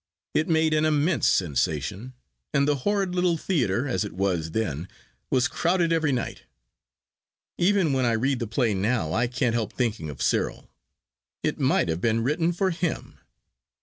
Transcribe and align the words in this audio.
It 0.33 0.49
made 0.49 0.73
an 0.73 0.83
immense 0.83 1.27
sensation, 1.27 2.13
and 2.55 2.67
the 2.67 2.77
horrid 2.77 3.13
little 3.13 3.37
theatre, 3.37 3.87
as 3.87 4.03
it 4.03 4.13
was 4.13 4.49
then, 4.49 4.87
was 5.29 5.47
crowded 5.47 5.93
every 5.93 6.11
night. 6.11 6.41
Even 7.59 7.93
when 7.93 8.03
I 8.03 8.13
read 8.13 8.39
the 8.39 8.47
play 8.47 8.73
now 8.73 9.13
I 9.13 9.27
can't 9.27 9.53
help 9.53 9.73
thinking 9.73 10.09
of 10.09 10.19
Cyril. 10.19 10.67
It 11.43 11.59
might 11.59 11.87
have 11.87 12.01
been 12.01 12.23
written 12.23 12.51
for 12.51 12.71
him. 12.71 13.19